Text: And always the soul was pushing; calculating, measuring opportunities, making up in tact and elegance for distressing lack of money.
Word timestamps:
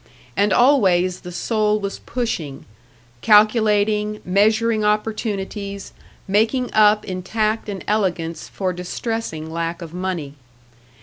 And 0.35 0.51
always 0.51 1.19
the 1.19 1.31
soul 1.31 1.79
was 1.79 1.99
pushing; 1.99 2.65
calculating, 3.21 4.19
measuring 4.25 4.83
opportunities, 4.83 5.93
making 6.27 6.73
up 6.73 7.05
in 7.05 7.21
tact 7.21 7.69
and 7.69 7.83
elegance 7.87 8.47
for 8.47 8.73
distressing 8.73 9.51
lack 9.51 9.79
of 9.83 9.93
money. 9.93 10.33